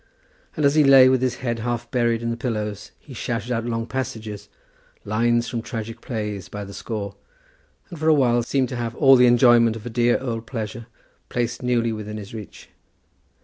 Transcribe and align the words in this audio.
And 0.55 0.65
as 0.65 0.73
he 0.73 0.83
lay 0.83 1.09
with 1.09 1.21
his 1.21 1.35
head 1.45 1.59
half 1.59 1.91
buried 1.91 2.23
in 2.23 2.31
the 2.31 2.35
pillows, 2.35 2.89
he 2.97 3.13
shouted 3.13 3.51
out 3.51 3.65
long 3.67 3.85
passages, 3.85 4.49
lines 5.05 5.47
from 5.47 5.61
tragic 5.61 6.01
plays 6.01 6.49
by 6.49 6.65
the 6.65 6.73
score, 6.73 7.13
and 7.91 7.99
for 7.99 8.07
a 8.07 8.13
while 8.15 8.41
seemed 8.41 8.69
to 8.69 8.75
have 8.77 8.95
all 8.95 9.15
the 9.15 9.27
enjoyment 9.27 9.75
of 9.75 9.85
a 9.85 9.91
dear 9.91 10.19
old 10.19 10.47
pleasure 10.47 10.87
placed 11.29 11.61
newly 11.61 11.93
within 11.93 12.17
his 12.17 12.33
reach. 12.33 12.69